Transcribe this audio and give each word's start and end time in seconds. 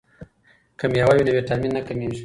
که 0.79 0.85
میوه 0.91 1.13
وي 1.15 1.23
نو 1.25 1.31
ویټامین 1.37 1.71
نه 1.77 1.81
کمیږي. 1.87 2.19